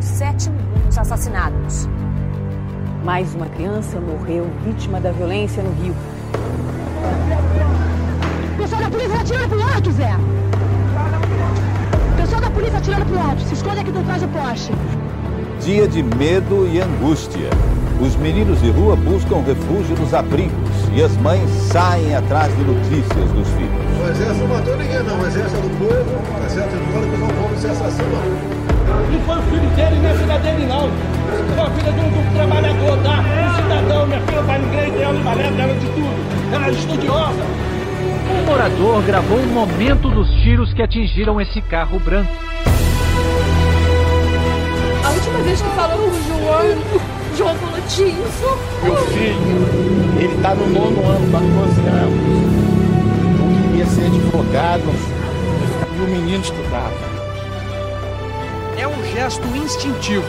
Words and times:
sete 0.00 0.48
meninos 0.48 0.96
assassinados. 0.96 1.88
Mais 3.04 3.34
uma 3.34 3.46
criança 3.46 3.98
morreu 4.00 4.46
vítima 4.64 5.00
da 5.00 5.10
violência 5.10 5.62
no 5.62 5.72
Rio. 5.82 5.94
Pessoal 8.56 8.82
da 8.82 8.90
polícia 8.90 9.20
atirando 9.20 9.48
pro 9.48 9.62
alto, 9.62 9.92
Zé! 9.92 10.10
Pessoal 12.16 12.40
da 12.40 12.50
polícia 12.50 12.78
atirando 12.78 13.06
pro 13.06 13.18
alto. 13.18 13.42
Se 13.42 13.54
esconde 13.54 13.80
aqui 13.80 13.90
do 13.90 14.04
trás 14.04 14.22
do 14.22 14.28
poste. 14.28 14.72
Dia 15.60 15.88
de 15.88 16.02
medo 16.02 16.68
e 16.68 16.80
angústia. 16.80 17.50
Os 18.00 18.16
meninos 18.16 18.60
de 18.60 18.70
rua 18.70 18.96
buscam 18.96 19.42
refúgio 19.42 19.96
nos 19.98 20.14
abrigos 20.14 20.70
e 20.94 21.02
as 21.02 21.16
mães 21.16 21.48
saem 21.72 22.14
atrás 22.14 22.54
de 22.56 22.62
notícias 22.64 23.32
dos 23.32 23.48
filhos. 23.48 23.84
O 24.00 24.10
exército 24.10 24.46
não 24.46 24.48
matou 24.48 24.76
ninguém, 24.76 25.02
não. 25.02 25.20
O 25.20 25.26
exército 25.26 25.43
é 25.43 25.43
Não 28.02 29.20
foi 29.20 29.38
o 29.38 29.42
filho 29.42 29.70
dele, 29.76 29.96
nem 30.00 30.10
a 30.10 30.14
filha 30.14 30.38
dele, 30.38 30.66
não. 30.66 30.90
Foi 31.54 31.64
a 31.64 31.70
filha 31.70 31.92
de 31.92 32.00
um, 32.00 32.10
de 32.10 32.18
um 32.18 32.34
trabalhador, 32.34 32.98
tá? 33.02 33.20
Um 33.20 33.62
cidadão. 33.62 34.06
Minha 34.06 34.20
filha 34.20 34.42
vai 34.42 34.58
ninguém, 34.58 34.92
tem 34.92 35.02
ela 35.02 35.20
balé, 35.20 35.46
ela 35.46 35.74
de 35.74 35.86
tudo. 35.86 36.54
Ela 36.54 36.66
é 36.66 36.70
estudiosa. 36.70 37.42
Um 38.30 38.46
morador 38.46 39.02
gravou 39.02 39.38
o 39.38 39.46
momento 39.46 40.08
dos 40.10 40.28
tiros 40.42 40.72
que 40.72 40.82
atingiram 40.82 41.40
esse 41.40 41.60
carro 41.60 41.98
branco. 42.00 42.32
A 45.04 45.10
última 45.10 45.38
vez 45.40 45.62
que 45.62 45.68
falou 45.70 45.98
com 45.98 46.08
o 46.08 46.22
João, 46.22 47.02
o 47.32 47.36
João 47.36 47.54
falou 47.56 47.80
disso. 47.80 48.58
Meu 48.82 48.96
filho, 49.08 50.18
ele 50.18 50.42
tá 50.42 50.54
no 50.54 50.66
nono 50.66 51.06
ano, 51.06 51.30
tá 51.30 51.38
12 51.38 51.80
anos. 51.88 52.24
Não 53.38 53.68
queria 53.68 53.86
ser 53.86 54.06
advogado. 54.06 55.14
E 55.96 56.00
o 56.00 56.08
menino 56.08 56.42
estudava. 56.42 57.23
É 58.84 58.86
um 58.86 59.02
gesto 59.14 59.46
instintivo. 59.56 60.26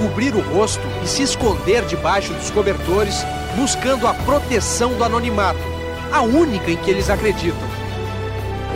Cobrir 0.00 0.34
o 0.34 0.40
rosto 0.40 0.82
e 1.04 1.06
se 1.06 1.22
esconder 1.22 1.84
debaixo 1.84 2.32
dos 2.32 2.50
cobertores, 2.50 3.24
buscando 3.54 4.08
a 4.08 4.12
proteção 4.12 4.92
do 4.94 5.04
anonimato. 5.04 5.60
A 6.10 6.20
única 6.20 6.68
em 6.68 6.76
que 6.76 6.90
eles 6.90 7.08
acreditam. 7.08 7.62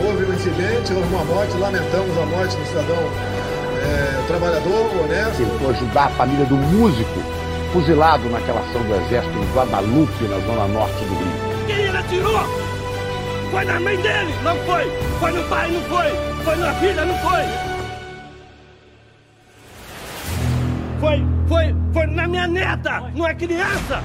Houve 0.01 0.23
um 0.23 0.33
incidente, 0.33 0.93
houve 0.93 1.13
uma 1.13 1.25
morte, 1.25 1.57
lamentamos 1.57 2.17
a 2.17 2.25
morte 2.25 2.55
do 2.55 2.65
cidadão 2.67 2.95
é, 3.83 4.27
trabalhador, 4.27 4.89
honesto. 5.03 5.37
Tentou 5.39 5.71
ajudar 5.71 6.05
a 6.05 6.09
família 6.11 6.45
do 6.45 6.55
músico 6.55 7.21
fuzilado 7.73 8.29
naquela 8.29 8.61
ação 8.61 8.81
do 8.81 8.95
exército 8.95 9.37
em 9.37 9.53
Guadalupe, 9.53 10.23
na 10.23 10.39
zona 10.39 10.67
norte 10.69 11.03
do 11.03 11.15
Rio. 11.15 11.65
Quem 11.67 11.75
ele 11.75 11.97
atirou? 11.97 12.45
Foi 13.51 13.65
na 13.65 13.77
mãe 13.77 13.97
dele, 13.97 14.33
não 14.41 14.55
foi. 14.59 14.89
Foi 15.19 15.31
no 15.33 15.43
pai, 15.49 15.69
não 15.69 15.81
foi. 15.81 16.45
Foi 16.45 16.55
na 16.55 16.73
filha, 16.75 17.03
não 17.03 17.17
foi. 17.17 17.43
Foi, 17.43 17.76
foi, 21.47 21.75
foi 21.93 22.07
na 22.07 22.27
minha 22.27 22.47
neta, 22.47 23.01
não 23.15 23.27
é 23.27 23.33
criança. 23.33 24.03